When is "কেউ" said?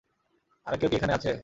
0.79-0.89